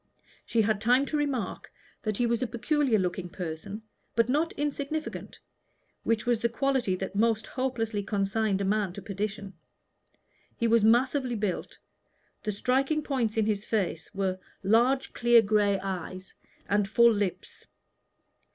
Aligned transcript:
She 0.47 0.63
had 0.63 0.81
time 0.81 1.05
to 1.05 1.15
remark 1.15 1.71
that 2.01 2.17
he 2.17 2.25
was 2.25 2.41
a 2.41 2.47
peculiar 2.47 2.97
looking 2.97 3.29
person, 3.29 3.83
but 4.15 4.29
not 4.29 4.51
insignificant, 4.53 5.37
which 6.01 6.25
was 6.25 6.39
the 6.39 6.49
quality 6.49 6.95
that 6.95 7.15
most 7.15 7.45
hopelessly 7.45 8.01
consigned 8.01 8.61
a 8.61 8.65
man 8.65 8.93
to 8.93 9.01
perdition. 9.03 9.53
He 10.57 10.67
was 10.67 10.83
massively 10.83 11.35
built. 11.35 11.77
The 12.41 12.51
striking 12.51 13.03
points 13.03 13.37
in 13.37 13.45
his 13.45 13.63
face 13.63 14.11
were 14.11 14.39
large 14.63 15.13
clear 15.13 15.43
gray 15.43 15.79
eyes 15.81 16.33
and 16.67 16.87
full 16.89 17.11
lips. 17.13 17.67